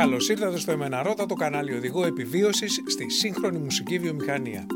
Καλώς 0.00 0.28
ήρθατε 0.28 0.58
στο 0.58 0.72
Εμεναρότα, 0.72 1.26
το 1.26 1.34
κανάλι 1.34 1.74
οδηγό 1.74 2.04
επιβίωσης 2.04 2.82
στη 2.86 3.10
σύγχρονη 3.10 3.58
μουσική 3.58 3.98
βιομηχανία. 3.98 4.66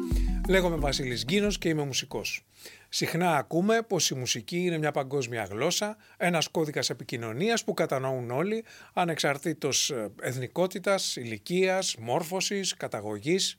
Λέγομαι 0.48 0.77
Βασίλης 0.77 1.25
Γκίνος 1.25 1.59
και 1.59 1.69
είμαι 1.69 1.85
μουσικός. 1.85 2.45
Συχνά 2.89 3.37
ακούμε 3.37 3.82
πως 3.82 4.11
η 4.11 4.14
μουσική 4.14 4.57
είναι 4.57 4.79
μια 4.79 4.91
παγκόσμια 4.91 5.45
γλώσσα, 5.45 5.96
ένας 6.16 6.48
κώδικας 6.48 6.91
επικοινωνίας 6.91 7.64
που 7.64 7.75
κατανοούν 7.75 8.30
όλοι, 8.30 8.64
ανεξαρτήτως 8.93 9.93
εθνικότητας, 10.21 11.16
ηλικίας, 11.16 11.96
μόρφωσης, 11.96 12.77
καταγωγής. 12.77 13.56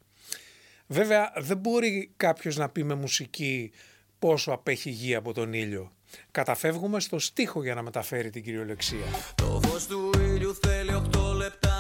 Βέβαια, 0.87 1.33
δεν 1.37 1.57
μπορεί 1.57 2.11
κάποιος 2.17 2.57
να 2.57 2.69
πει 2.69 2.83
με 2.83 2.95
μουσική 2.95 3.71
πόσο 4.19 4.51
απέχει 4.51 4.89
η 4.89 4.91
γη 4.91 5.15
από 5.15 5.33
τον 5.33 5.53
ήλιο. 5.53 5.91
Καταφεύγουμε 6.31 6.99
στο 6.99 7.19
στίχο 7.19 7.63
για 7.63 7.75
να 7.75 7.81
μεταφέρει 7.81 8.29
την 8.29 8.43
κυριολεξία. 8.43 9.05
Το 9.35 9.61
φως 9.65 9.87
του 9.87 10.09
ήλιου 10.19 10.55
θέλει 10.55 10.91
8 10.91 11.34
λεπτά 11.34 11.34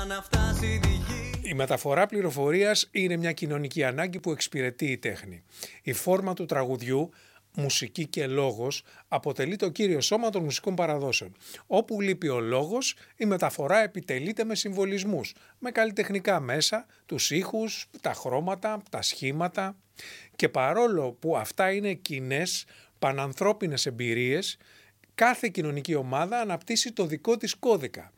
να 0.07 0.21
φτάσει 0.21 0.79
τη 0.81 0.89
γη. 0.89 1.49
Η 1.49 1.53
μεταφορά 1.53 2.05
πληροφορίας 2.05 2.87
είναι 2.91 3.17
μια 3.17 3.31
κοινωνική 3.31 3.83
ανάγκη 3.83 4.19
που 4.19 4.31
εξυπηρετεί 4.31 4.85
η 4.85 4.97
τέχνη. 4.97 5.43
Η 5.81 5.93
φόρμα 5.93 6.33
του 6.33 6.45
τραγουδιού 6.45 7.09
μουσική 7.55 8.07
και 8.07 8.27
λόγος 8.27 8.83
αποτελεί 9.07 9.55
το 9.55 9.69
κύριο 9.69 10.01
σώμα 10.01 10.29
των 10.29 10.43
μουσικών 10.43 10.75
παραδόσεων. 10.75 11.35
Όπου 11.67 12.01
λείπει 12.01 12.27
ο 12.27 12.39
λόγος, 12.39 12.95
η 13.15 13.25
μεταφορά 13.25 13.83
επιτελείται 13.83 14.43
με 14.43 14.55
συμβολισμούς, 14.55 15.35
με 15.59 15.71
καλλιτεχνικά 15.71 16.39
μέσα, 16.39 16.85
τους 17.05 17.31
ήχους, 17.31 17.89
τα 18.01 18.13
χρώματα, 18.13 18.81
τα 18.89 19.01
σχήματα. 19.01 19.75
Και 20.35 20.49
παρόλο 20.49 21.11
που 21.11 21.37
αυτά 21.37 21.71
είναι 21.71 21.93
κοινές 21.93 22.65
πανανθρώπινες 22.99 23.85
εμπειρίες, 23.85 24.57
κάθε 25.15 25.47
κοινωνική 25.47 25.95
ομάδα 25.95 26.39
αναπτύσσει 26.39 26.91
το 26.91 27.05
δικό 27.05 27.37
της 27.37 27.55
κώδικα. 27.55 28.11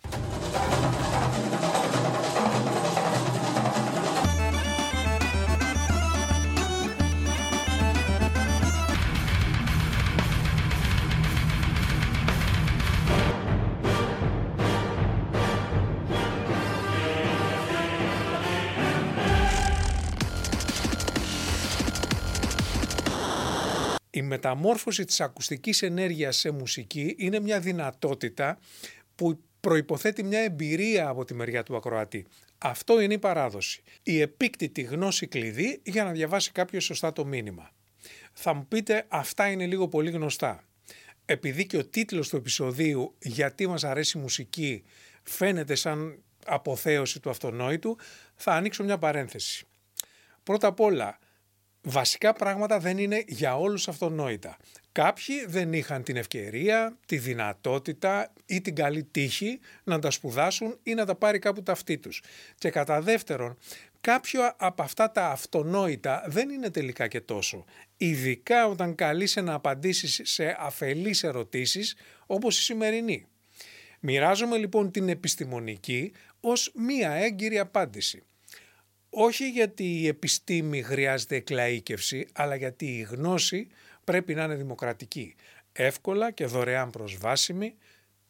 Μεταμόρφωση 24.27 25.05
της 25.05 25.21
ακουστικής 25.21 25.81
ενέργειας 25.81 26.37
σε 26.37 26.51
μουσική 26.51 27.15
είναι 27.17 27.39
μια 27.39 27.59
δυνατότητα 27.59 28.59
που 29.15 29.39
προϋποθέτει 29.59 30.23
μια 30.23 30.39
εμπειρία 30.39 31.07
από 31.07 31.25
τη 31.25 31.33
μεριά 31.33 31.63
του 31.63 31.75
ακροατή. 31.75 32.25
Αυτό 32.57 32.99
είναι 32.99 33.13
η 33.13 33.19
παράδοση. 33.19 33.81
Η 34.03 34.21
επίκτητη 34.21 34.81
γνώση 34.81 35.27
κλειδί 35.27 35.81
για 35.83 36.03
να 36.03 36.11
διαβάσει 36.11 36.51
κάποιος 36.51 36.83
σωστά 36.83 37.13
το 37.13 37.25
μήνυμα. 37.25 37.71
Θα 38.33 38.53
μου 38.53 38.67
πείτε 38.67 39.05
αυτά 39.07 39.47
είναι 39.47 39.65
λίγο 39.65 39.87
πολύ 39.87 40.11
γνωστά. 40.11 40.63
Επειδή 41.25 41.65
και 41.65 41.77
ο 41.77 41.85
τίτλος 41.85 42.29
του 42.29 42.35
επεισοδίου 42.35 43.15
«Γιατί 43.19 43.67
μας 43.67 43.83
αρέσει 43.83 44.17
η 44.17 44.21
μουσική» 44.21 44.83
φαίνεται 45.23 45.75
σαν 45.75 46.23
αποθέωση 46.45 47.19
του 47.19 47.29
αυτονόητου, 47.29 47.97
θα 48.35 48.53
ανοίξω 48.53 48.83
μια 48.83 48.97
παρένθεση. 48.97 49.65
Πρώτα 50.43 50.67
απ' 50.67 50.79
όλα, 50.79 51.19
βασικά 51.89 52.33
πράγματα 52.33 52.79
δεν 52.79 52.97
είναι 52.97 53.23
για 53.27 53.57
όλους 53.57 53.87
αυτονόητα. 53.87 54.57
Κάποιοι 54.91 55.45
δεν 55.45 55.73
είχαν 55.73 56.03
την 56.03 56.15
ευκαιρία, 56.15 56.97
τη 57.05 57.17
δυνατότητα 57.17 58.33
ή 58.45 58.61
την 58.61 58.75
καλή 58.75 59.03
τύχη 59.03 59.59
να 59.83 59.99
τα 59.99 60.11
σπουδάσουν 60.11 60.77
ή 60.83 60.93
να 60.93 61.05
τα 61.05 61.15
πάρει 61.15 61.39
κάπου 61.39 61.63
ταυτί 61.63 61.97
τους. 61.97 62.21
Και 62.57 62.69
κατά 62.69 63.01
δεύτερον, 63.01 63.57
κάποιο 64.01 64.53
από 64.57 64.83
αυτά 64.83 65.11
τα 65.11 65.27
αυτονόητα 65.27 66.23
δεν 66.27 66.49
είναι 66.49 66.69
τελικά 66.69 67.07
και 67.07 67.21
τόσο. 67.21 67.65
Ειδικά 67.97 68.67
όταν 68.67 68.95
καλείσαι 68.95 69.41
να 69.41 69.53
απαντήσεις 69.53 70.21
σε 70.23 70.55
αφελείς 70.59 71.23
ερωτήσεις 71.23 71.95
όπως 72.25 72.59
η 72.59 72.61
σημερινή. 72.61 73.25
Μοιράζομαι 73.99 74.57
λοιπόν 74.57 74.91
την 74.91 75.09
επιστημονική 75.09 76.11
ως 76.39 76.71
μία 76.75 77.11
έγκυρη 77.11 77.59
απάντηση. 77.59 78.23
Όχι 79.19 79.49
γιατί 79.49 79.83
η 79.83 80.07
επιστήμη 80.07 80.81
χρειάζεται 80.81 81.43
εκλαΐκευση, 81.43 82.23
αλλά 82.33 82.55
γιατί 82.55 82.85
η 82.85 83.01
γνώση 83.01 83.67
πρέπει 84.03 84.33
να 84.33 84.43
είναι 84.43 84.55
δημοκρατική, 84.55 85.35
εύκολα 85.71 86.31
και 86.31 86.45
δωρεάν 86.45 86.89
προσβάσιμη, 86.89 87.75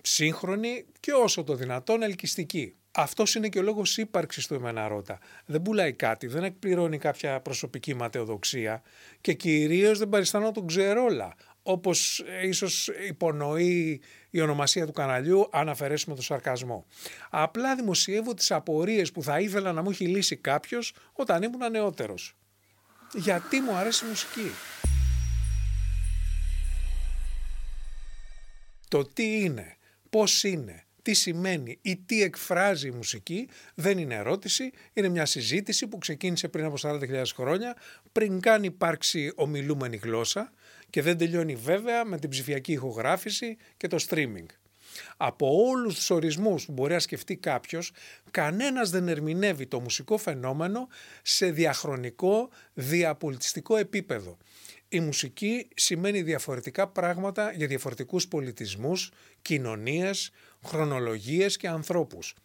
σύγχρονη 0.02 0.86
και 1.00 1.12
όσο 1.12 1.44
το 1.44 1.56
δυνατόν 1.56 2.02
ελκυστική. 2.02 2.76
Αυτός 2.92 3.36
είναι 3.36 3.50
και 3.50 3.60
ο 3.60 3.62
λόγος 3.62 3.98
ύπαρξης 3.98 4.48
του 4.48 4.54
Εμεναρότα. 4.54 5.20
Δεν 5.46 5.62
πουλάει 5.62 5.94
κάτι, 5.94 6.28
δεν 6.28 6.44
εκπληρώνει 6.44 6.98
κάποια 6.98 7.40
προσωπική 7.40 7.94
ματαιοδοξία 7.94 8.82
και 9.22 9.34
κυρίως 9.34 10.00
δεν 10.00 10.10
παριστάνω 10.10 10.52
τον 10.52 10.68
ξερόλα, 10.68 11.36
όπως 11.70 12.24
ίσως 12.44 12.88
υπονοεί 13.08 14.02
η 14.30 14.42
ονομασία 14.42 14.86
του 14.86 14.92
καναλιού 14.92 15.48
αν 15.52 15.70
αφαιρέσουμε 15.70 16.16
το 16.16 16.22
σαρκασμό. 16.22 16.86
Απλά 17.30 17.76
δημοσιεύω 17.76 18.34
τις 18.34 18.52
απορίες 18.52 19.12
που 19.12 19.24
θα 19.24 19.40
ήθελα 19.40 19.74
να 19.74 19.82
μου 19.82 19.90
έχει 19.90 20.08
λύσει 20.08 20.36
κάποιος 20.36 20.94
όταν 21.14 21.44
ήμουν 21.44 21.72
νεότερος. 21.72 22.36
Γιατί 23.14 23.60
μου 23.60 23.72
αρέσει 23.72 24.06
η 24.06 24.08
μουσική. 24.08 24.52
Το 28.88 29.06
τι 29.06 29.40
είναι, 29.40 29.78
πώς 30.10 30.44
είναι, 30.44 30.86
τι 31.02 31.14
σημαίνει 31.14 31.80
ή 31.82 31.98
τι 31.98 32.24
εκφράζει 32.24 32.88
η 32.88 32.92
μουσική 32.92 33.50
δεν 33.76 33.98
είναι 33.98 34.16
ερώτηση, 34.16 34.72
είναι 34.94 35.10
μια 35.10 35.26
συζήτηση 35.26 35.88
που 35.88 35.98
ξεκίνησε 35.98 36.48
πριν 36.48 36.66
από 36.66 36.76
40.000 36.82 37.24
χρόνια, 37.36 37.76
πριν 38.12 38.40
καν 38.40 38.64
υπάρξει 38.64 39.32
ομιλούμενη 39.36 39.98
γλώσσα 39.98 40.52
και 40.90 41.02
δεν 41.02 41.18
τελειώνει 41.18 41.56
βέβαια 41.56 42.06
με 42.06 42.18
την 42.20 42.30
ψηφιακή 42.30 42.72
ηχογράφηση 42.72 43.58
και 43.78 43.88
το 43.88 43.98
streaming. 44.10 44.46
Από 45.18 45.68
όλους 45.68 45.96
τους 45.96 46.10
ορισμούς 46.10 46.66
που 46.66 46.72
μπορεί 46.72 46.94
να 46.94 47.00
σκεφτεί 47.00 47.36
κάποιος, 47.36 47.92
κανένας 48.32 48.90
δεν 48.90 49.08
ερμηνεύει 49.08 49.68
το 49.68 49.80
μουσικό 49.80 50.18
φαινόμενο 50.18 50.88
σε 51.22 51.52
διαχρονικό, 51.52 52.50
διαπολιτιστικό 52.74 53.78
επίπεδο. 53.78 54.38
Η 54.90 55.00
μουσική 55.00 55.68
σημαίνει 55.76 56.22
διαφορετικά 56.22 56.88
πράγματα 56.88 57.52
για 57.52 57.68
διαφορετικούς 57.68 58.28
πολιτισμούς, 58.28 59.12
κοινωνίες, 59.42 60.32
χρονολογίες 60.66 61.58
και 61.58 61.68
ανθρώπους. 61.68 62.36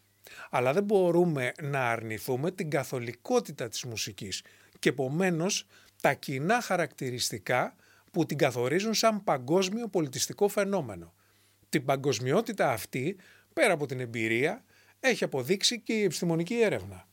Αλλά 0.50 0.72
δεν 0.72 0.84
μπορούμε 0.84 1.52
να 1.62 1.90
αρνηθούμε 1.90 2.50
την 2.50 2.70
καθολικότητα 2.70 3.68
της 3.68 3.84
μουσικής 3.84 4.42
και 4.78 4.88
επομένως 4.88 5.66
τα 6.00 6.12
κοινά 6.12 6.60
χαρακτηριστικά 6.60 7.76
που 8.12 8.26
την 8.26 8.36
καθορίζουν 8.36 8.94
σαν 8.94 9.24
παγκόσμιο 9.24 9.88
πολιτιστικό 9.88 10.48
φαινόμενο. 10.48 11.14
Την 11.68 11.84
παγκοσμιότητα 11.84 12.70
αυτή, 12.70 13.16
πέρα 13.52 13.72
από 13.72 13.86
την 13.86 14.00
εμπειρία, 14.00 14.64
έχει 15.00 15.24
αποδείξει 15.24 15.80
και 15.80 15.92
η 15.92 16.02
επιστημονική 16.02 16.60
έρευνα. 16.60 17.08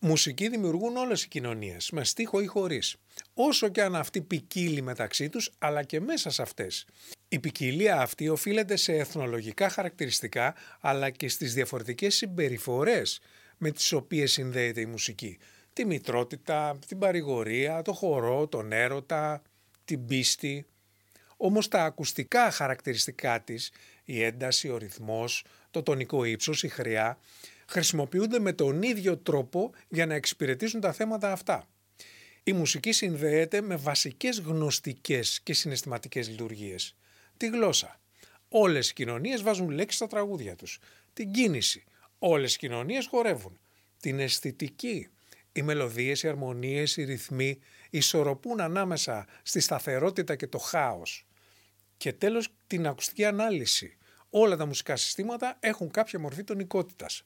Μουσική 0.00 0.48
δημιουργούν 0.48 0.96
όλες 0.96 1.22
οι 1.22 1.28
κοινωνίες, 1.28 1.90
με 1.90 2.04
στίχο 2.04 2.40
ή 2.40 2.46
χωρίς. 2.46 2.96
Όσο 3.34 3.68
και 3.68 3.82
αν 3.82 3.96
αυτή 3.96 4.20
ποικίλει 4.22 4.82
μεταξύ 4.82 5.28
τους, 5.28 5.52
αλλά 5.58 5.82
και 5.82 6.00
μέσα 6.00 6.30
σε 6.30 6.42
αυτές. 6.42 6.86
Η 7.28 7.38
ποικιλία 7.38 8.00
αυτή 8.00 8.28
οφείλεται 8.28 8.76
σε 8.76 8.92
εθνολογικά 8.92 9.68
χαρακτηριστικά, 9.68 10.54
αλλά 10.80 11.10
και 11.10 11.28
στις 11.28 11.54
διαφορετικές 11.54 12.14
συμπεριφορές 12.14 13.20
με 13.58 13.70
τις 13.70 13.92
οποίες 13.92 14.32
συνδέεται 14.32 14.80
η 14.80 14.86
μουσική. 14.86 15.38
Τη 15.72 15.84
μητρότητα, 15.84 16.78
την 16.86 16.98
παρηγορία, 16.98 17.82
το 17.82 17.92
χορό, 17.92 18.46
τον 18.46 18.72
έρωτα, 18.72 19.42
την 19.90 20.06
πίστη. 20.06 20.66
Όμως 21.36 21.68
τα 21.68 21.84
ακουστικά 21.84 22.50
χαρακτηριστικά 22.50 23.40
της, 23.40 23.70
η 24.04 24.22
ένταση, 24.22 24.68
ο 24.68 24.76
ρυθμός, 24.76 25.44
το 25.70 25.82
τονικό 25.82 26.24
ύψος, 26.24 26.62
η 26.62 26.68
χρειά, 26.68 27.18
χρησιμοποιούνται 27.66 28.38
με 28.38 28.52
τον 28.52 28.82
ίδιο 28.82 29.18
τρόπο 29.18 29.72
για 29.88 30.06
να 30.06 30.14
εξυπηρετήσουν 30.14 30.80
τα 30.80 30.92
θέματα 30.92 31.32
αυτά. 31.32 31.68
Η 32.42 32.52
μουσική 32.52 32.92
συνδέεται 32.92 33.60
με 33.60 33.76
βασικές 33.76 34.40
γνωστικές 34.40 35.40
και 35.40 35.52
συναισθηματικές 35.52 36.28
λειτουργίες. 36.28 36.96
Τη 37.36 37.46
γλώσσα. 37.46 38.00
Όλες 38.48 38.90
οι 38.90 38.92
κοινωνίες 38.92 39.42
βάζουν 39.42 39.70
λέξεις 39.70 39.96
στα 39.96 40.06
τραγούδια 40.06 40.56
τους. 40.56 40.78
Την 41.12 41.30
κίνηση. 41.30 41.84
Όλες 42.18 42.54
οι 42.54 42.58
κοινωνίες 42.58 43.06
χορεύουν. 43.06 43.58
Την 44.00 44.20
αισθητική. 44.20 45.08
Οι 45.52 45.62
μελωδίες, 45.62 46.22
οι 46.22 46.28
αρμονίες, 46.28 46.96
οι 46.96 47.04
ρυθμοί 47.04 47.58
ισορροπούν 47.90 48.60
ανάμεσα 48.60 49.26
στη 49.42 49.60
σταθερότητα 49.60 50.36
και 50.36 50.46
το 50.46 50.58
χάος. 50.58 51.26
Και 51.96 52.12
τέλος 52.12 52.48
την 52.66 52.86
ακουστική 52.86 53.24
ανάλυση. 53.24 53.96
Όλα 54.30 54.56
τα 54.56 54.66
μουσικά 54.66 54.96
συστήματα 54.96 55.56
έχουν 55.60 55.90
κάποια 55.90 56.18
μορφή 56.18 56.44
τονικότητας. 56.44 57.22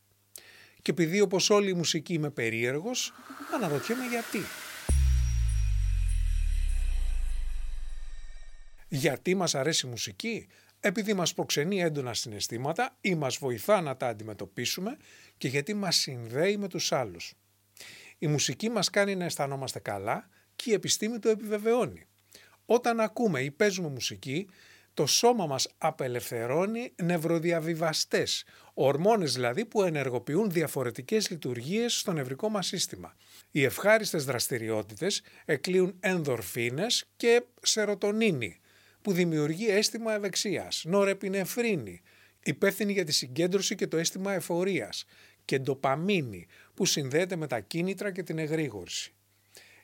Και 0.83 0.91
επειδή 0.91 1.21
όπως 1.21 1.51
όλη 1.51 1.71
η 1.71 1.75
μουσική 1.75 2.13
είμαι 2.13 2.31
περίεργος, 2.31 3.13
αναρωτιέμαι 3.55 4.07
γιατί. 4.07 4.39
Γιατί 8.89 9.35
μας 9.35 9.55
αρέσει 9.55 9.87
η 9.87 9.91
μουσική; 9.91 10.49
επειδή 10.81 11.15
μας 11.15 11.35
προξενεί 11.35 11.81
έντονα 11.81 12.15
συναισθήματα 12.15 12.97
ή 13.01 13.15
μας 13.15 13.37
βοηθά 13.37 13.81
να 13.81 13.97
τα 13.97 14.09
αντιμετωπίσουμε 14.09 14.97
και 15.39 15.49
γιατί 15.49 15.75
μας 15.75 15.97
συνδέει 15.97 16.57
με 16.57 16.69
τους 16.69 16.93
άλλους. 16.93 17.35
Η 18.19 18.27
μουσική 18.27 18.69
μας 18.69 18.91
κάνει 18.91 19.17
να 19.17 19.25
αισθανόμαστε 19.25 19.79
καλά 19.79 20.17
και 20.21 20.34
η 20.71 20.73
επιστήμη 20.73 21.19
το 21.19 21.29
επιβεβαιώνει. 21.29 22.07
Όταν 22.67 23.01
ακούμε 23.01 23.41
ή 23.41 23.51
παίζουμε 23.51 23.89
μουσική, 23.89 24.49
το 24.95 25.07
σώμα 25.07 25.47
μας 25.47 25.69
απελευθερώνει 25.79 26.93
νευροδιαβιβαστές, 27.03 28.45
ορμόνες 28.75 29.33
δηλαδή 29.33 29.65
που 29.65 29.83
ενεργοποιούν 29.83 30.51
διαφορετικές 30.51 31.31
λειτουργίες 31.31 31.99
στο 31.99 32.13
νευρικό 32.13 32.49
μας 32.49 32.67
σύστημα. 32.67 33.17
Οι 33.51 33.65
ευχάριστες 33.65 34.25
δραστηριότητες 34.25 35.23
εκλείουν 35.45 35.97
ενδορφίνες 36.01 37.05
και 37.17 37.43
σερωτονίνη, 37.63 38.59
που 39.03 39.13
δημιουργεί 39.13 39.69
αίσθημα 39.69 40.13
ευεξίας, 40.13 40.83
νορεπινεφρίνη, 40.85 42.03
υπεύθυνη 42.43 42.93
για 42.93 43.05
τη 43.05 43.13
συγκέντρωση 43.13 43.75
και 43.75 43.87
το 43.87 43.97
αίσθημα 43.97 44.33
εφορίας 44.33 45.05
και 45.45 45.59
ντοπαμίνη 45.59 46.47
που 46.75 46.85
συνδέεται 46.85 47.37
με 47.37 47.47
τα 47.47 47.61
κίνητρα 47.61 48.13
και 48.13 48.23
την 48.23 48.39
εγρήγορση. 48.39 49.15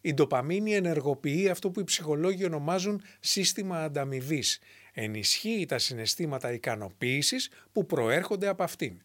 Η 0.01 0.15
ντοπαμίνη 0.15 0.75
ενεργοποιεί 0.75 1.49
αυτό 1.49 1.71
που 1.71 1.81
οι 1.81 1.85
ψυχολόγοι 1.85 2.45
ονομάζουν 2.45 3.03
σύστημα 3.21 3.83
ανταμοιβής. 3.83 4.59
Ενισχύει 4.93 5.65
τα 5.69 5.79
συναισθήματα 5.79 6.53
ικανοποίησης 6.53 7.51
που 7.73 7.87
προέρχονται 7.87 8.49
από 8.49 8.63
αυτήν. 8.63 9.03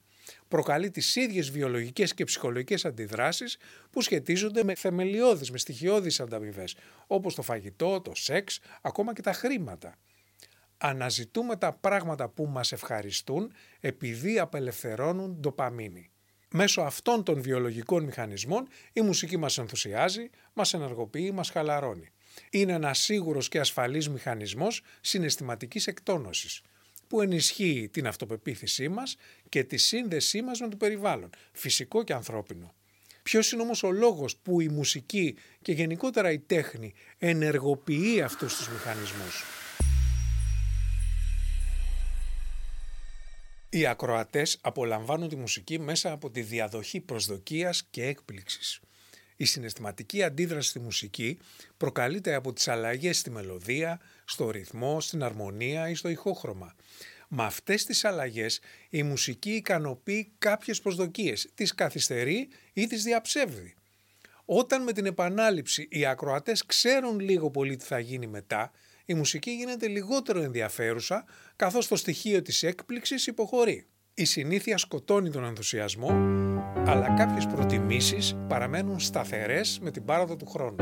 Προκαλεί 0.48 0.92
τις 0.92 1.16
ίδιες 1.16 1.52
βιολογικές 1.52 2.14
και 2.14 2.24
ψυχολογικές 2.24 2.86
αντιδράσεις 2.86 3.58
που 3.90 4.02
σχετίζονται 4.02 4.64
με 4.64 4.76
θεμελιώδεις, 4.76 5.52
με 5.52 5.58
στοιχειώδεις 5.58 6.20
ανταμοιβές, 6.20 6.76
όπως 7.08 7.36
το 7.36 7.42
φαγητό, 7.42 8.02
το 8.02 8.16
σεξ, 8.16 8.60
ακόμα 8.82 9.14
και 9.14 9.22
τα 9.22 9.34
χρήματα. 9.34 9.96
Αναζητούμε 10.78 11.56
τα 11.56 11.74
πράγματα 11.74 12.30
που 12.30 12.46
μας 12.46 12.72
ευχαριστούν 12.72 13.52
επειδή 13.80 14.40
απελευθερώνουν 14.40 15.38
ντοπαμίνη. 15.40 16.10
Μέσω 16.52 16.82
αυτών 16.82 17.24
των 17.24 17.42
βιολογικών 17.42 18.04
μηχανισμών 18.04 18.68
η 18.94 19.02
μουσική 19.02 19.38
μας 19.38 19.58
ενθουσιάζει, 19.58 20.30
μας 20.54 20.74
ενεργοποιεί, 20.74 21.32
μας 21.34 21.50
χαλαρώνει. 21.50 22.10
Είναι 22.50 22.74
ένα 22.74 22.94
σίγουρος 22.94 23.48
και 23.48 23.60
ασφαλής 23.60 24.10
μηχανισμός 24.10 24.82
συναισθηματικής 25.02 25.88
εκτόνωσης 25.88 26.62
που 27.08 27.22
ενισχύει 27.22 27.90
την 27.92 28.08
αυτοπεποίθησή 28.08 28.90
μας 28.90 29.16
και 29.50 29.64
τη 29.64 29.78
σύνδεσή 29.78 30.42
μας 30.42 30.60
με 30.60 30.70
το 30.70 30.76
περιβάλλον, 30.78 31.30
φυσικό 31.52 32.04
και 32.04 32.14
ανθρώπινο. 32.14 32.74
Ποιος 33.24 33.52
είναι 33.52 33.62
όμως 33.62 33.84
ο 33.84 33.92
λόγος 33.92 34.38
που 34.38 34.62
η 34.62 34.70
μουσική 34.70 35.36
και 35.62 35.72
γενικότερα 35.72 36.32
η 36.32 36.40
τέχνη 36.40 36.94
ενεργοποιεί 37.18 38.22
αυτούς 38.22 38.56
τους 38.56 38.70
μηχανισμούς; 38.70 39.44
Οι 43.76 43.86
ακροατές 43.86 44.58
απολαμβάνουν 44.62 45.30
τη 45.30 45.36
μουσική 45.36 45.80
μέσα 45.80 46.12
από 46.12 46.30
τη 46.30 46.42
διαδοχή 46.42 47.00
προσδοκίας 47.00 47.88
και 47.90 48.04
έκπληξης. 48.06 48.80
Η 49.36 49.46
συναισθηματική 49.46 50.24
αντίδραση 50.24 50.70
στη 50.70 50.80
μουσική 50.80 51.38
προκαλείται 51.78 52.34
από 52.34 52.54
τις 52.54 52.68
αλλαγές 52.68 53.18
στη 53.18 53.30
μελωδία, 53.30 54.00
στο 54.26 54.50
ρυθμό, 54.50 55.02
στην 55.02 55.24
αρμονία 55.24 55.90
ή 55.90 55.96
στο 55.96 56.10
ηχόχρωμα. 56.10 56.76
Με 57.28 57.44
αυτές 57.44 57.86
τις 57.86 58.06
αλλαγές 58.06 58.60
η 58.90 59.04
μουσική 59.04 59.52
ικανοποιεί 59.52 60.32
κάποιες 60.38 60.82
προσδοκίες, 60.82 61.50
τις 61.54 61.76
καθυστερεί 61.76 62.48
ή 62.74 62.88
τις 62.88 63.04
διαψεύδει. 63.04 63.76
Όταν 64.46 64.84
με 64.84 64.92
την 64.92 65.06
επανάληψη 65.06 65.88
οι 65.92 66.06
ακροατές 66.06 66.66
ξέρουν 66.66 67.20
λίγο 67.20 67.52
πολύ 67.52 67.76
τι 67.76 67.86
θα 67.86 68.00
γίνει 68.00 68.28
μετά, 68.28 68.72
η 69.06 69.14
μουσική 69.14 69.52
γίνεται 69.52 69.88
λιγότερο 69.88 70.42
ενδιαφέρουσα 70.42 71.26
καθώς 71.56 71.88
το 71.88 71.96
στοιχείο 71.96 72.42
της 72.42 72.64
έκπληξης 72.64 73.28
υποχωρεί. 73.28 73.86
Η 74.14 74.26
συνήθεια 74.26 74.78
σκοτώνει 74.78 75.30
τον 75.30 75.44
ενθουσιασμό, 75.44 76.10
αλλά 76.86 77.14
κάποιες 77.18 77.46
προτιμήσεις 77.46 78.36
παραμένουν 78.48 79.00
σταθερές 79.00 79.80
με 79.82 79.92
την 79.92 80.06
πάροδο 80.06 80.36
του 80.36 80.46
χρόνου. 80.46 80.76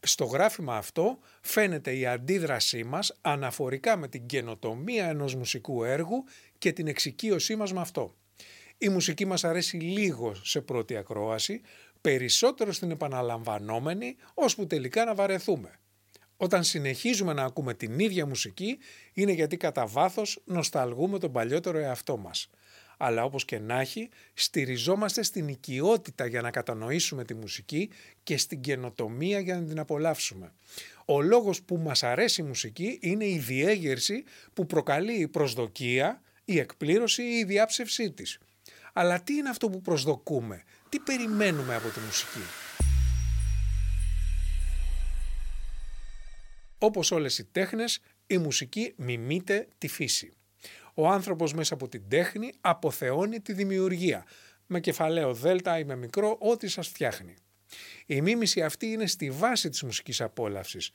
Στο 0.00 0.24
γράφημα 0.24 0.76
αυτό 0.76 1.18
φαίνεται 1.40 1.96
η 1.96 2.06
αντίδρασή 2.06 2.84
μας 2.84 3.18
αναφορικά 3.20 3.96
με 3.96 4.08
την 4.08 4.26
καινοτομία 4.26 5.08
ενός 5.08 5.34
μουσικού 5.34 5.84
έργου 5.84 6.24
και 6.58 6.72
την 6.72 6.86
εξοικείωσή 6.86 7.56
μας 7.56 7.72
με 7.72 7.80
αυτό. 7.80 8.14
Η 8.78 8.88
μουσική 8.88 9.24
μας 9.24 9.44
αρέσει 9.44 9.76
λίγο 9.76 10.34
σε 10.34 10.60
πρώτη 10.60 10.96
ακρόαση, 10.96 11.60
περισσότερο 12.00 12.72
στην 12.72 12.90
επαναλαμβανόμενη, 12.90 14.16
ώσπου 14.34 14.66
τελικά 14.66 15.04
να 15.04 15.14
βαρεθούμε. 15.14 15.79
Όταν 16.42 16.64
συνεχίζουμε 16.64 17.32
να 17.32 17.44
ακούμε 17.44 17.74
την 17.74 17.98
ίδια 17.98 18.26
μουσική 18.26 18.78
είναι 19.12 19.32
γιατί 19.32 19.56
κατά 19.56 19.86
βάθος 19.86 20.42
νοσταλγούμε 20.44 21.18
τον 21.18 21.32
παλιότερο 21.32 21.78
εαυτό 21.78 22.16
μας. 22.16 22.50
Αλλά 22.96 23.24
όπως 23.24 23.44
και 23.44 23.58
να 23.58 23.80
έχει, 23.80 24.08
στηριζόμαστε 24.34 25.22
στην 25.22 25.48
οικειότητα 25.48 26.26
για 26.26 26.40
να 26.40 26.50
κατανοήσουμε 26.50 27.24
τη 27.24 27.34
μουσική 27.34 27.90
και 28.22 28.36
στην 28.36 28.60
καινοτομία 28.60 29.40
για 29.40 29.60
να 29.60 29.66
την 29.66 29.78
απολαύσουμε. 29.78 30.52
Ο 31.04 31.20
λόγος 31.20 31.62
που 31.62 31.76
μας 31.76 32.02
αρέσει 32.02 32.40
η 32.40 32.44
μουσική 32.44 32.98
είναι 33.02 33.26
η 33.26 33.38
διέγερση 33.38 34.24
που 34.52 34.66
προκαλεί 34.66 35.20
η 35.20 35.28
προσδοκία, 35.28 36.22
η 36.44 36.58
εκπλήρωση 36.58 37.22
ή 37.22 37.38
η 37.38 37.44
διάψευσή 37.44 38.10
της. 38.10 38.38
Αλλά 38.92 39.22
τι 39.22 39.34
είναι 39.34 39.48
αυτό 39.48 39.70
που 39.70 39.80
προσδοκούμε, 39.80 40.62
τι 40.88 40.98
περιμένουμε 40.98 41.74
από 41.74 41.88
τη 41.88 42.00
μουσική; 42.00 42.42
Όπως 46.82 47.10
όλες 47.10 47.38
οι 47.38 47.44
τέχνες, 47.44 47.98
η 48.26 48.38
μουσική 48.38 48.92
μιμείται 48.96 49.68
τη 49.78 49.88
φύση. 49.88 50.32
Ο 50.94 51.08
άνθρωπος 51.08 51.54
μέσα 51.54 51.74
από 51.74 51.88
την 51.88 52.02
τέχνη 52.08 52.52
αποθεώνει 52.60 53.40
τη 53.40 53.52
δημιουργία, 53.52 54.24
με 54.66 54.80
κεφαλαίο 54.80 55.34
δέλτα 55.34 55.78
ή 55.78 55.84
με 55.84 55.96
μικρό, 55.96 56.36
ό,τι 56.40 56.68
σας 56.68 56.88
φτιάχνει. 56.88 57.34
Η 58.06 58.20
μίμηση 58.20 58.62
αυτή 58.62 58.86
είναι 58.86 59.06
στη 59.06 59.30
βάση 59.30 59.68
της 59.68 59.82
μουσικής 59.82 60.20
απόλαυσης. 60.20 60.90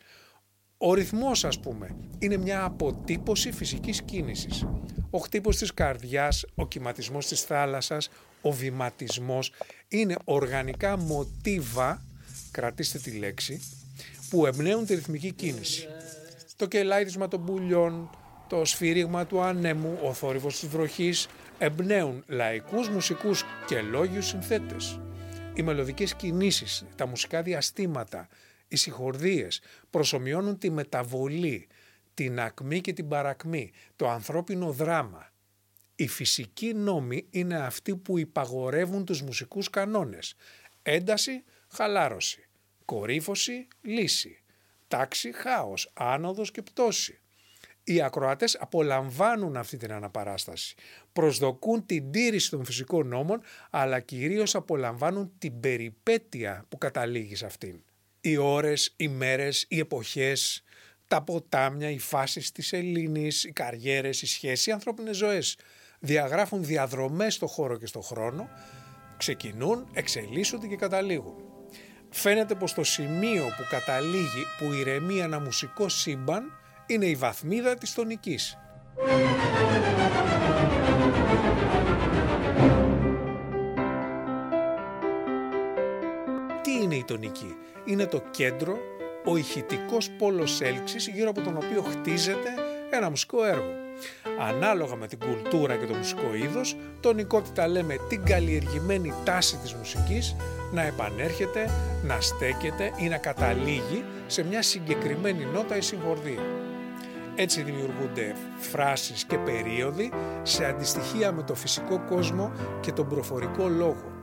Ο 0.78 0.94
ρυθμός, 0.94 1.46
ας 1.46 1.60
πούμε, 1.60 1.96
είναι 2.20 2.38
μια 2.38 2.64
αποτύπωση 2.64 3.52
φυσικής 3.52 4.02
κίνησης. 4.02 4.66
Ο 5.10 5.18
χτύπος 5.18 5.58
της 5.58 5.74
καρδιάς, 5.74 6.46
ο 6.56 6.68
κυματισμός 6.68 7.28
της 7.28 7.42
θάλασσας, 7.42 8.10
ο 8.42 8.52
βηματισμός 8.52 9.52
είναι 9.88 10.16
οργανικά 10.24 10.98
μοτίβα, 10.98 12.06
κρατήστε 12.52 13.00
τη 13.00 13.12
λέξη, 13.12 13.62
που 14.36 14.46
εμπνέουν 14.46 14.86
τη 14.86 14.96
ρυθμική 14.96 15.32
κίνηση. 15.32 15.88
Το 16.56 16.66
κελάιδισμα 16.66 17.28
των 17.28 17.46
πουλιών, 17.46 18.10
το 18.50 18.66
σφύριγμα 18.66 19.26
του 19.26 19.42
ανέμου, 19.42 20.00
ο 20.04 20.14
θόρυβος 20.14 20.60
της 20.60 20.70
βροχής 20.70 21.28
εμπνέουν 21.58 22.24
λαϊκούς 22.28 22.90
μουσικούς 22.90 23.44
και 23.68 23.82
λόγιους 23.82 24.28
συνθέτες. 24.28 25.00
Οι 25.54 25.62
μελωδικές 25.62 26.16
κινήσεις, 26.16 26.86
τα 26.96 27.08
μουσικά 27.08 27.42
διαστήματα, 27.42 28.28
οι 28.68 28.76
συγχορδίες 28.76 29.62
προσωμιώνουν 29.90 30.58
τη 30.58 30.70
μεταβολή, 30.70 31.68
την 32.14 32.40
ακμή 32.40 32.82
και 32.82 32.94
την 32.94 33.08
παρακμή, 33.08 33.72
το 33.96 34.10
ανθρώπινο 34.10 34.72
δράμα. 34.72 35.32
Οι 35.96 36.08
φυσικοί 36.08 36.74
νόμοι 36.74 37.28
είναι 37.30 37.56
αυτοί 37.56 37.96
που 37.96 38.18
υπαγορεύουν 38.18 39.06
τους 39.06 39.22
μουσικούς 39.22 39.70
κανόνες. 39.70 40.36
Ένταση, 40.82 41.44
χαλάρωση 41.68 42.46
κορύφωση, 42.86 43.68
λύση, 43.82 44.44
τάξη, 44.88 45.34
χάος, 45.34 45.92
άνοδος 45.94 46.52
και 46.52 46.62
πτώση. 46.62 47.20
Οι 47.84 48.02
ακροατές 48.02 48.58
απολαμβάνουν 48.60 49.58
αυτή 49.58 49.78
την 49.78 49.92
αναπαράσταση, 49.92 50.76
προσδοκούν 51.14 51.86
την 51.86 52.12
τήρηση 52.12 52.50
των 52.50 52.66
φυσικών 52.66 53.08
νόμων, 53.08 53.42
αλλά 53.70 54.00
κυρίως 54.00 54.56
απολαμβάνουν 54.56 55.32
την 55.38 55.60
περιπέτεια 55.60 56.66
που 56.70 56.78
καταλήγει 56.78 57.36
σε 57.36 57.46
αυτήν. 57.46 57.84
Οι 58.22 58.38
ώρες, 58.38 58.94
οι 58.96 59.08
μέρες, 59.08 59.66
οι 59.68 59.80
εποχές, 59.80 60.64
τα 61.08 61.22
ποτάμια, 61.22 61.90
οι 61.90 62.00
φάσεις 62.00 62.52
της 62.52 62.74
Ελλήνης, 62.74 63.44
οι 63.44 63.52
καριέρες, 63.52 64.22
οι 64.22 64.26
σχέσεις, 64.26 64.66
οι 64.66 64.72
ανθρώπινες 64.72 65.18
ζωές 65.18 65.58
διαγράφουν 66.00 66.64
διαδρομές 66.64 67.34
στο 67.34 67.48
χώρο 67.48 67.78
και 67.78 67.86
στο 67.86 68.02
χρόνο, 68.02 68.50
ξεκινούν, 69.18 69.88
εξελίσσονται 69.94 70.68
και 70.68 70.76
καταλήγουν 70.76 71.55
φαίνεται 72.16 72.56
πως 72.56 72.74
το 72.74 72.84
σημείο 72.84 73.44
που 73.44 73.66
καταλήγει, 73.70 74.46
που 74.58 74.74
ηρεμεί 74.74 75.20
ένα 75.20 75.40
μουσικό 75.40 75.90
σύμπαν, 75.90 76.52
είναι 76.86 77.06
η 77.06 77.16
βαθμίδα 77.16 77.76
της 77.76 77.94
τονικής. 77.94 78.58
Τι 86.62 86.72
είναι 86.72 86.96
η 86.96 87.04
τονική; 87.04 87.56
Είναι 87.86 88.06
το 88.06 88.24
κέντρο, 88.32 88.78
ο 89.26 89.38
ηχητικός 89.38 90.10
πόλος 90.10 90.62
έλξης 90.62 91.08
γύρω 91.08 91.30
από 91.30 91.42
τον 91.42 91.58
οποίο 91.58 91.82
χτίζεται 91.82 92.50
ένα 92.90 93.10
μουσικό 93.10 93.46
έργο. 93.46 93.74
Ανάλογα 94.40 94.96
με 94.96 95.08
την 95.08 95.20
κουλτούρα 95.20 95.76
και 95.76 95.86
το 95.86 95.94
μουσικό 95.94 96.36
είδος, 96.36 96.76
τονικότητα 97.00 97.68
λέμε 97.68 97.96
την 98.10 98.24
καλλιεργημένη 98.24 99.14
τάση 99.24 99.58
της 99.58 99.74
μουσικής 99.74 100.36
να 100.72 100.82
επανέρχεται, 100.82 101.70
να 102.04 102.22
στέκεται 102.22 102.92
ή 103.00 103.08
να 103.08 103.18
καταλήγει 103.18 104.04
σε 104.28 104.44
μια 104.44 104.62
συγκεκριμένη 104.62 105.46
νότα 105.46 105.78
ή 105.78 105.82
συγχορδία. 105.82 106.42
Έτσι 107.36 107.62
δημιουργούνται 107.62 108.36
φράσεις 108.58 109.26
και 109.26 109.38
περίοδοι 109.38 110.12
σε 110.44 110.66
αντιστοιχεία 110.66 111.32
με 111.32 111.44
το 111.44 111.56
φυσικό 111.56 112.00
κόσμο 112.00 112.52
και 112.82 112.92
τον 112.92 113.08
προφορικό 113.08 113.68
λόγο. 113.68 114.20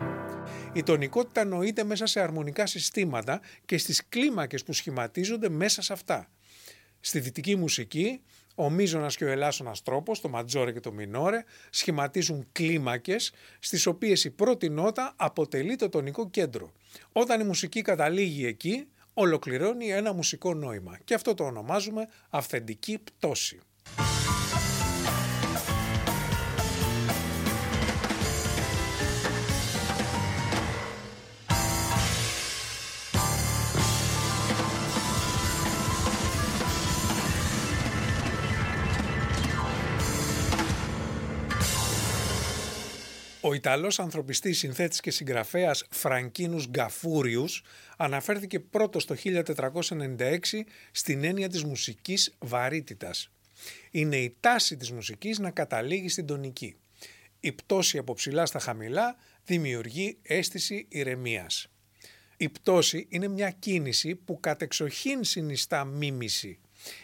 Η 0.72 0.82
τονικότητα 0.82 1.44
νοείται 1.44 1.84
μέσα 1.84 2.06
σε 2.06 2.20
αρμονικά 2.20 2.66
συστήματα 2.66 3.40
και 3.64 3.78
στις 3.78 4.08
κλίμακες 4.08 4.64
που 4.64 4.72
σχηματίζονται 4.72 5.48
μέσα 5.48 5.82
σε 5.82 5.92
αυτά. 5.92 6.28
Στη 7.00 7.20
δυτική 7.20 7.56
μουσική, 7.56 8.20
ο 8.54 8.70
μίζωνας 8.70 9.16
και 9.16 9.24
ο 9.24 9.28
ελάσσονας 9.28 9.82
τρόπος, 9.82 10.20
το 10.20 10.28
ματζόρε 10.28 10.72
και 10.72 10.80
το 10.80 10.92
μινόρε, 10.92 11.44
σχηματίζουν 11.70 12.46
κλίμακες 12.52 13.32
στις 13.58 13.86
οποίες 13.86 14.24
η 14.24 14.30
πρώτη 14.30 14.68
νότα 14.68 15.12
αποτελεί 15.16 15.76
το 15.76 15.88
τονικό 15.88 16.30
κέντρο. 16.30 16.72
Όταν 17.12 17.40
η 17.40 17.44
μουσική 17.44 17.82
καταλήγει 17.82 18.46
εκεί, 18.46 18.86
ολοκληρώνει 19.14 19.90
ένα 19.90 20.12
μουσικό 20.12 20.54
νόημα 20.54 20.98
και 21.04 21.14
αυτό 21.14 21.34
το 21.34 21.44
ονομάζουμε 21.44 22.08
αυθεντική 22.30 22.98
πτώση. 22.98 23.58
Ο 43.44 43.54
Ιταλός 43.54 43.98
ανθρωπιστής, 43.98 44.58
συνθέτης 44.58 45.00
και 45.00 45.10
συγγραφέας 45.10 45.84
Φραγκίνους 45.90 46.68
Γκαφούριους 46.68 47.62
αναφέρθηκε 47.96 48.60
πρώτος 48.60 49.04
το 49.04 49.14
1496 49.14 50.64
στην 50.92 51.24
έννοια 51.24 51.48
της 51.48 51.64
μουσικής 51.64 52.34
βαρύτητας. 52.38 53.30
Είναι 53.90 54.16
η 54.16 54.36
τάση 54.40 54.76
της 54.76 54.90
μουσικής 54.90 55.38
να 55.38 55.50
καταλήγει 55.50 56.08
στην 56.08 56.26
τονική. 56.26 56.76
Η 57.40 57.52
πτώση 57.52 57.98
από 57.98 58.14
ψηλά 58.14 58.46
στα 58.46 58.58
χαμηλά 58.58 59.16
δημιουργεί 59.44 60.18
αίσθηση 60.22 60.86
ηρεμίας. 60.88 61.66
Η 62.36 62.48
πτώση 62.48 63.06
είναι 63.08 63.28
μια 63.28 63.50
κίνηση 63.50 64.14
που 64.14 64.40
κατεξοχήν 64.40 65.24
συνιστά 65.24 65.84
μίμηση. 65.84 66.58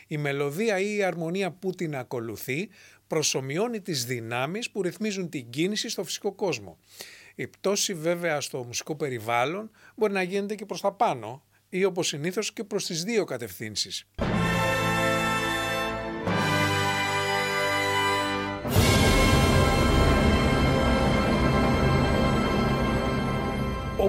Η 0.06 0.16
μελωδία 0.16 0.78
ή 0.78 0.96
η 0.96 1.02
αρμονία 1.02 1.50
που 1.50 1.70
την 1.70 1.96
ακολουθεί 1.96 2.68
προσωμιώνει 3.08 3.80
τις 3.80 4.04
δυνάμεις 4.04 4.70
που 4.70 4.82
ρυθμίζουν 4.82 5.28
την 5.28 5.50
κίνηση 5.50 5.88
στο 5.88 6.04
φυσικό 6.04 6.32
κόσμο. 6.32 6.78
Η 7.34 7.46
πτώση 7.46 7.94
βέβαια 7.94 8.40
στο 8.40 8.64
μουσικό 8.64 8.96
περιβάλλον 8.96 9.70
μπορεί 9.96 10.12
να 10.12 10.22
γίνεται 10.22 10.54
και 10.54 10.66
προς 10.66 10.80
τα 10.80 10.92
πάνω 10.92 11.42
ή 11.68 11.84
όπως 11.84 12.06
συνήθως 12.06 12.52
και 12.52 12.64
προς 12.64 12.86
τις 12.86 13.04
δύο 13.04 13.24
κατευθύνσεις. 13.24 14.06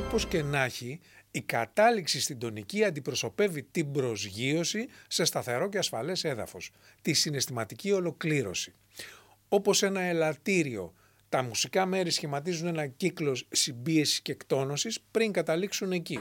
Όπως 0.09 0.27
και 0.27 0.43
να 0.43 0.63
έχει, 0.63 0.99
η 1.31 1.41
κατάληξη 1.41 2.21
στην 2.21 2.39
τονική 2.39 2.83
αντιπροσωπεύει 2.83 3.63
την 3.63 3.91
προσγείωση 3.91 4.87
σε 5.07 5.23
σταθερό 5.23 5.69
και 5.69 5.77
ασφαλές 5.77 6.23
έδαφος, 6.23 6.71
τη 7.01 7.13
συναισθηματική 7.13 7.91
ολοκλήρωση. 7.91 8.73
Όπως 9.49 9.83
ένα 9.83 10.01
ελαττήριο, 10.01 10.93
τα 11.29 11.41
μουσικά 11.43 11.85
μέρη 11.85 12.09
σχηματίζουν 12.09 12.67
ένα 12.67 12.87
κύκλο 12.87 13.37
συμπίεσης 13.49 14.21
και 14.21 14.31
εκτόνωσης 14.31 14.99
πριν 15.11 15.31
καταλήξουν 15.31 15.91
εκεί. 15.91 16.19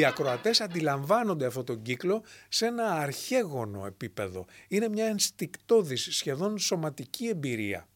Οι 0.00 0.04
ακροατές 0.04 0.60
αντιλαμβάνονται 0.60 1.46
αυτόν 1.46 1.64
τον 1.64 1.82
κύκλο 1.82 2.22
σε 2.48 2.66
ένα 2.66 2.92
αρχαίγωνο 2.92 3.86
επίπεδο. 3.86 4.46
Είναι 4.68 4.88
μια 4.88 5.04
ενστικτόδης, 5.04 6.08
σχεδόν 6.10 6.58
σωματική 6.58 7.26
εμπειρία. 7.26 7.88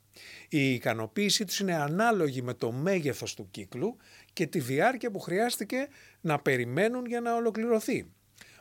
Η 0.49 0.75
ικανοποίησή 0.75 1.44
τους 1.44 1.61
είναι 1.61 1.75
ανάλογη 1.75 2.42
με 2.42 2.54
το 2.54 2.73
μέγεθος 2.73 3.34
του 3.34 3.49
κύκλου 3.50 3.96
και 4.32 4.46
τη 4.46 4.58
διάρκεια 4.61 5.11
που 5.11 5.18
χρειάστηκε 5.18 5.88
να 6.20 6.38
περιμένουν 6.38 7.06
για 7.06 7.20
να 7.20 7.34
ολοκληρωθεί. 7.34 8.06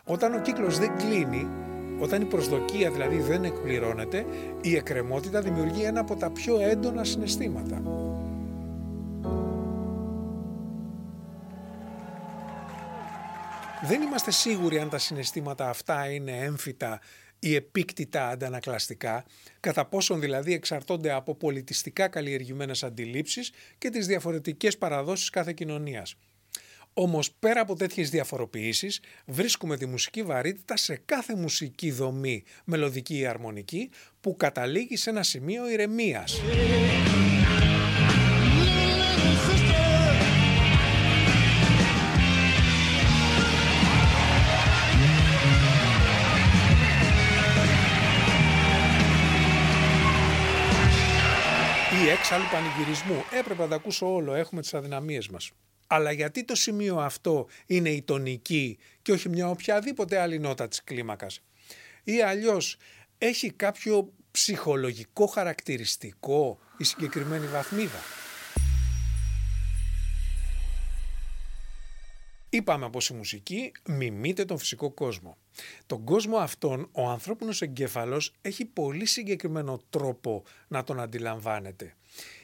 Όταν 0.04 0.34
ο 0.34 0.42
κύκλος 0.42 0.78
δεν 0.78 0.98
κλείνει, 0.98 1.48
όταν 2.00 2.22
η 2.22 2.26
προσδοκία 2.26 2.92
δηλαδή 2.92 3.18
δεν 3.18 3.44
εκπληρώνεται, 3.44 4.26
η 4.62 4.76
εκκρεμότητα 4.76 5.42
δημιουργεί 5.42 5.84
ένα 5.84 6.00
από 6.00 6.16
τα 6.16 6.32
πιο 6.32 6.60
έντονα 6.60 7.04
συναισθήματα. 7.04 8.03
Δεν 13.86 14.02
είμαστε 14.02 14.32
σίγουροι 14.32 14.80
αν 14.80 14.90
τα 14.90 14.98
συναισθήματα 14.98 15.70
αυτά 15.70 16.12
είναι 16.12 16.32
έμφυτα 16.32 17.02
ή 17.40 17.56
επίκτητα 17.56 18.28
αντανακλαστικά, 18.28 19.26
κατά 19.60 19.86
πόσον 19.86 20.20
δηλαδή 20.20 20.54
εξαρτώνται 20.54 21.12
από 21.12 21.36
πολιτιστικά 21.36 22.08
καλλιεργημένες 22.08 22.84
αντιλήψεις 22.84 23.52
και 23.78 23.90
τις 23.90 24.08
διαφορετικές 24.08 24.78
παραδόσεις 24.78 25.30
κάθε 25.30 25.54
κοινωνίας. 25.54 26.16
Όμως 26.94 27.32
πέρα 27.32 27.62
από 27.62 27.76
τέτοιες 27.76 28.10
διαφοροποιήσεις 28.10 29.00
βρίσκουμε 29.26 29.78
τη 29.78 29.86
μουσική 29.86 30.24
βαρύτητα 30.24 30.78
σε 30.78 31.02
κάθε 31.06 31.36
μουσική 31.36 31.92
δομή, 31.92 32.44
μελωδική 32.66 33.18
ή 33.18 33.26
αρμονική, 33.26 33.90
που 34.22 34.36
καταλήγει 34.36 34.96
σε 34.96 35.10
ένα 35.10 35.24
σημείο 35.24 35.70
ηρεμίας. 35.70 36.42
Ή 52.24 52.26
έξαλλου 52.26 52.50
πανηγυρισμού. 52.52 53.24
Έπρεπε 53.32 53.62
να 53.62 53.68
τα 53.68 53.76
ακούσω 53.76 54.14
όλο, 54.14 54.34
έχουμε 54.34 54.62
τις 54.62 54.74
αδυναμίες 54.74 55.30
μας. 55.30 55.52
Αλλά 55.88 56.12
γιατί 56.12 56.44
το 56.44 56.56
σημείο 56.56 56.98
αυτό 57.00 57.48
είναι 57.66 57.90
η 57.90 58.02
τονική 58.02 58.78
και 59.02 59.12
όχι 59.12 59.30
μια 59.30 59.50
οποιαδήποτε 59.50 60.20
άλλη 60.20 60.40
νότα 60.40 60.68
της 60.68 60.84
κλίμακας; 60.84 61.42
Ή 62.04 62.22
αλλιώς 62.22 62.78
έχει 63.18 63.52
κάποιο 63.52 64.14
ψυχολογικό 64.32 65.26
χαρακτηριστικό 65.26 66.60
η 66.78 66.84
συγκεκριμένη 66.84 67.48
βαθμίδα; 67.48 68.00
Είπαμε 72.50 72.90
πως 72.90 73.10
η 73.10 73.14
μουσική 73.14 73.72
μιμείται 73.86 74.46
τον 74.46 74.58
φυσικό 74.58 74.92
κόσμο. 74.92 75.38
Τον 75.86 76.04
κόσμο 76.04 76.38
αυτόν 76.38 76.90
ο 76.92 77.10
ανθρώπινος 77.10 77.62
εγκέφαλος 77.62 78.34
έχει 78.42 78.66
πολύ 78.66 79.06
συγκεκριμένο 79.06 79.82
τρόπο 79.90 80.44
να 80.68 80.84
τον 80.84 81.00
αντιλαμβάνεται. 81.00 81.96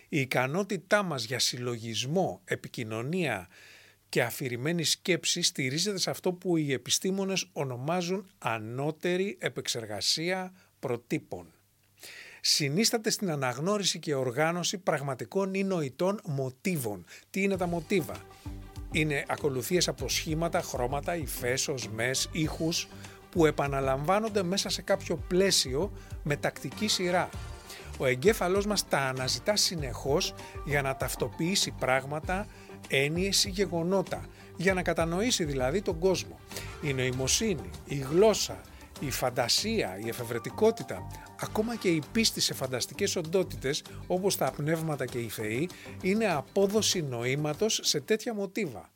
Η 0.10 0.20
ικανότητά 0.20 1.04
μας 1.04 1.24
για 1.24 1.40
συλλογισμό, 1.40 2.42
επικοινωνία 2.46 3.48
και 4.10 4.24
αφηρημένη 4.24 4.84
σκέψη 4.84 5.42
στηρίζεται 5.42 5.98
σε 5.98 6.10
αυτό 6.10 6.34
που 6.34 6.58
οι 6.58 6.74
επιστήμονες 6.74 7.46
ονομάζουν 7.54 8.30
ανώτερη 8.38 9.38
επεξεργασία 9.40 10.54
προτύπων. 10.80 11.54
Συνίσταται 12.42 13.10
στην 13.10 13.32
αναγνώριση 13.32 14.00
και 14.00 14.14
οργάνωση 14.14 14.78
πραγματικών 14.78 15.54
ή 15.54 15.64
νοητών 15.64 16.20
μοτίβων. 16.26 17.06
Τι 17.30 17.42
είναι 17.42 17.58
τα 17.58 17.68
μοτίβα; 17.68 18.26
είναι 18.92 19.26
ακολουθίες 19.28 19.88
από 19.88 20.10
σχήματα, 20.10 20.62
χρώματα, 20.62 21.16
υφές, 21.16 21.68
οσμές, 21.68 22.30
ήχους 22.32 22.88
που 23.30 23.46
επαναλαμβάνονται 23.46 24.44
μέσα 24.44 24.70
σε 24.70 24.82
κάποιο 24.82 25.16
πλαίσιο 25.28 25.92
με 26.24 26.36
τακτική 26.36 26.88
σειρά. 26.88 27.30
Ο 28.02 28.06
εγκέφαλός 28.06 28.66
μας 28.66 28.88
τα 28.88 28.98
αναζητά 28.98 29.56
συνεχώς 29.56 30.34
για 30.66 30.82
να 30.82 30.96
ταυτοποιήσει 30.96 31.72
πράγματα, 31.72 32.48
έννοιες 32.88 33.46
ή 33.46 33.50
γεγονότα, 33.50 34.26
για 34.56 34.74
να 34.74 34.82
κατανοήσει 34.82 35.44
δηλαδή 35.44 35.82
τον 35.82 36.00
κόσμο. 36.00 36.40
Η 36.82 36.94
νοημοσύνη, 36.94 37.70
η 37.86 37.96
γλώσσα, 37.96 38.62
η 39.00 39.12
φαντασία, 39.12 40.00
η 40.04 40.08
εφευρετικότητα, 40.08 41.08
ακόμα 41.40 41.76
και 41.76 41.90
η 41.90 42.04
πίστη 42.12 42.42
σε 42.42 42.54
φανταστικές 42.54 43.16
οντότητες 43.16 43.84
όπως 44.08 44.38
τα 44.38 44.52
πνεύματα 44.52 45.06
και 45.06 45.20
οι 45.20 45.30
θεοί 45.30 45.70
είναι 46.02 46.32
απόδοση 46.32 47.02
νοήματος 47.02 47.80
σε 47.84 48.00
τέτοια 48.00 48.34
μοτίβα. 48.34 48.92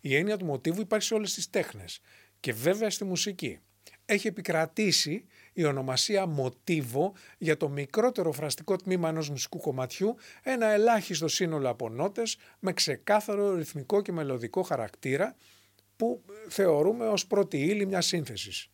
Η 0.00 0.16
έννοια 0.16 0.36
του 0.36 0.44
μοτίβου 0.44 0.80
υπάρχει 0.80 1.06
σε 1.06 1.14
όλες 1.14 1.34
τις 1.34 1.50
τέχνες 1.50 2.00
και 2.40 2.52
βέβαια 2.52 2.90
στη 2.90 3.04
μουσική. 3.04 3.58
Έχει 4.04 4.26
επικρατήσει 4.26 5.24
η 5.58 5.64
ονομασία 5.64 6.26
μοτίβο 6.26 7.12
για 7.38 7.56
το 7.56 7.68
μικρότερο 7.68 8.32
φραστικό 8.32 8.76
τμήμα 8.76 9.08
ενός 9.08 9.30
μουσικού 9.30 9.58
κομματιού, 9.58 10.16
ένα 10.42 10.66
ελάχιστο 10.66 11.28
σύνολο 11.28 11.68
από 11.68 11.88
νότες 11.88 12.36
με 12.58 12.72
ξεκάθαρο 12.72 13.54
ρυθμικό 13.54 14.02
και 14.02 14.12
μελωδικό 14.12 14.62
χαρακτήρα 14.62 15.36
που 15.96 16.22
θεωρούμε 16.48 17.08
ως 17.08 17.26
πρώτη 17.26 17.58
ύλη 17.58 17.86
μιας 17.86 18.06
σύνθεσης. 18.06 18.70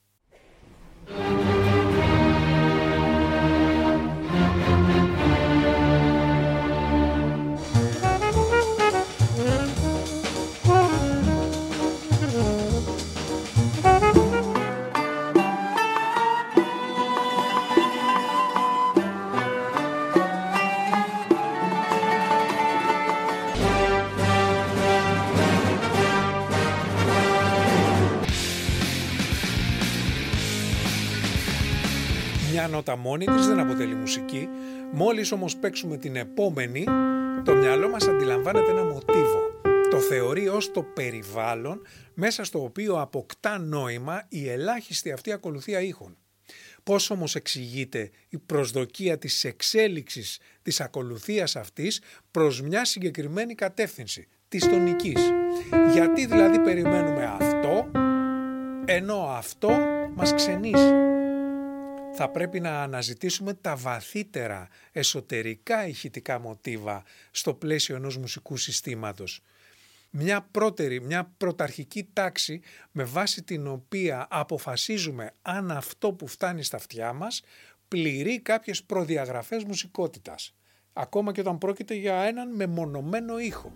Νότα 32.86 32.96
μόνη 32.96 33.24
της 33.24 33.46
δεν 33.46 33.58
αποτελεί 33.58 33.94
μουσική. 33.94 34.48
Μόλις 34.92 35.32
όμως 35.32 35.56
παίξουμε 35.56 35.96
την 35.96 36.16
επόμενη, 36.16 36.84
το 37.44 37.54
μυαλό 37.54 37.88
μας 37.88 38.08
αντιλαμβάνεται 38.08 38.70
ένα 38.70 38.84
μοτίβο. 38.84 39.60
Το 39.90 39.98
θεωρεί 39.98 40.48
ως 40.48 40.70
το 40.70 40.82
περιβάλλον 40.82 41.86
μέσα 42.14 42.44
στο 42.44 42.62
οποίο 42.62 43.00
αποκτά 43.00 43.58
νόημα 43.58 44.24
η 44.28 44.48
ελάχιστη 44.48 45.12
αυτή 45.12 45.32
ακολουθία 45.32 45.80
ήχων. 45.80 46.16
Πώς 46.82 47.10
όμως 47.10 47.34
εξηγείται 47.34 48.10
η 48.28 48.38
προσδοκία 48.38 49.18
της 49.18 49.44
εξέλιξης 49.44 50.38
της 50.62 50.80
ακολουθίας 50.80 51.56
αυτής 51.56 52.00
προς 52.30 52.62
μια 52.62 52.84
συγκεκριμένη 52.84 53.54
κατεύθυνση, 53.54 54.28
της 54.48 54.68
τονικής; 54.68 55.20
Γιατί 55.92 56.26
δηλαδή 56.26 56.58
περιμένουμε 56.58 57.24
αυτό, 57.40 57.90
ενώ 58.84 59.34
αυτό 59.36 59.70
μας 60.14 60.34
ξενίζει; 60.34 61.13
Θα 62.16 62.28
πρέπει 62.28 62.61
να 62.61 62.83
αναζητήσουμε 62.83 63.54
τα 63.54 63.76
βαθύτερα 63.76 64.68
εσωτερικά 64.92 65.87
ηχητικά 65.87 66.38
μοτίβα 66.38 67.02
στο 67.30 67.54
πλαίσιο 67.54 67.97
ενός 67.97 68.16
μουσικού 68.16 68.56
συστήματος 68.56 69.42
μια 70.16 70.49
πρώτερη, 70.50 71.00
μια 71.00 71.33
πρωταρχική 71.37 72.09
τάξη 72.12 72.61
με 72.90 73.04
βάση 73.04 73.42
την 73.42 73.66
οποία 73.66 74.26
αποφασίζουμε 74.30 75.30
αν 75.42 75.71
αυτό 75.71 76.12
που 76.12 76.26
φτάνει 76.26 76.62
στα 76.62 76.76
αυτιά 76.76 77.12
μας 77.12 77.42
πληρεί 77.88 78.40
κάποιες 78.40 78.83
προδιαγραφές 78.83 79.64
μουσικότητας. 79.64 80.54
Ακόμα 80.92 81.33
και 81.33 81.40
όταν 81.40 81.59
πρόκειται 81.59 81.94
για 81.94 82.14
έναν 82.14 82.54
μεμονωμένο 82.54 83.38
ήχο. 83.38 83.73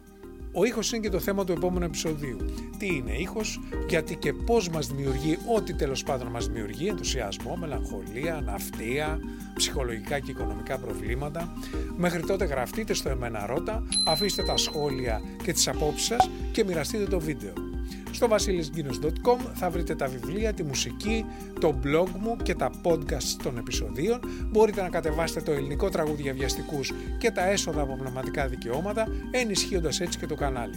Ο 0.59 0.65
ήχος 0.65 0.93
είναι 0.93 1.01
και 1.01 1.09
το 1.11 1.19
θέμα 1.19 1.45
του 1.45 1.53
επόμενου 1.53 1.85
επεισοδίου. 1.85 2.37
Τι 2.79 2.87
είναι 2.87 3.13
ήχος, 3.13 3.61
γιατί 3.89 4.17
και 4.17 4.33
πώς 4.33 4.69
μας 4.69 4.87
δημιουργεί 4.87 5.39
ό,τι 5.57 5.75
τέλος 5.75 6.03
πάντων 6.03 6.27
μας 6.27 6.47
δημιουργεί, 6.47 6.87
ενθουσιασμό, 6.87 7.57
μελαγχολία, 7.57 8.41
ναυτία, 8.45 9.19
ψυχολογικά 9.55 10.19
και 10.19 10.31
οικονομικά 10.31 10.79
προβλήματα. 10.79 11.53
Μέχρι 11.97 12.23
τότε 12.23 12.45
γραφτείτε 12.45 12.95
στο 12.95 13.09
Εμένα 13.09 13.47
Ρώτα, 13.47 13.83
αφήστε 14.07 14.43
τα 14.43 14.57
σχόλια 14.57 15.21
και 15.43 15.53
τις 15.53 15.69
απόψεις 15.69 16.07
σας 16.07 16.31
και 16.53 16.65
μοιραστείτε 16.65 17.05
το 17.05 17.21
βίντεο. 17.21 17.68
Στο 18.11 18.29
vasilisginos.com 18.31 19.39
θα 19.55 19.71
βρείτε 19.71 19.95
τα 19.95 20.07
βιβλία, 20.07 20.53
τη 20.53 20.63
μουσική, 20.63 21.25
το 21.61 21.81
blog 21.85 22.09
μου 22.21 22.37
και 22.43 22.55
τα 22.55 22.71
podcast 22.83 23.37
των 23.43 23.59
επεισοδίων. 23.59 24.21
Μπορείτε 24.51 24.83
να 24.83 24.89
κατεβάσετε 24.89 25.41
το 25.41 25.53
ελληνικό 25.53 25.89
τραγούδι 25.89 26.23
για 26.23 26.33
βιαστικούς 26.33 26.93
και 27.19 27.31
τα 27.31 27.49
έσοδα 27.49 27.81
από 27.81 27.97
πνευματικά 27.97 28.47
δικαιώματα, 28.47 29.07
ενισχύοντας 29.31 30.01
έτσι 30.01 30.19
και 30.19 30.27
το 30.27 30.35
κανάλι. 30.35 30.77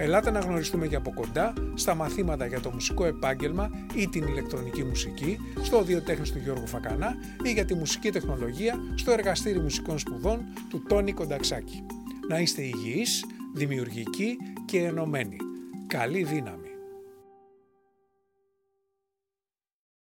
Ελάτε 0.00 0.30
να 0.30 0.40
γνωριστούμε 0.40 0.86
και 0.86 0.96
από 0.96 1.12
κοντά 1.14 1.52
στα 1.74 1.94
μαθήματα 1.94 2.46
για 2.46 2.60
το 2.60 2.70
μουσικό 2.70 3.04
επάγγελμα 3.04 3.70
ή 3.94 4.08
την 4.08 4.26
ηλεκτρονική 4.26 4.84
μουσική 4.84 5.38
στο 5.62 5.84
Τέχνης 6.04 6.32
του 6.32 6.38
Γιώργου 6.38 6.66
Φακανά 6.66 7.16
ή 7.42 7.52
για 7.52 7.64
τη 7.64 7.74
μουσική 7.74 8.10
τεχνολογία 8.10 8.74
στο 8.94 9.10
Εργαστήρι 9.10 9.60
Μουσικών 9.60 9.98
Σπουδών 9.98 10.44
του 10.68 10.82
Τόνι 10.88 11.12
Κονταξάκη. 11.12 11.82
Να 12.28 12.38
είστε 12.38 12.62
υγιείς, 12.62 13.24
δημιουργικοί 13.54 14.36
και 14.64 14.78
ενωμένοι. 14.78 15.47
Καλή 15.88 16.22
δύναμη. 16.24 16.67